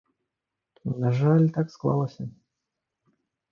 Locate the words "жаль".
1.19-1.45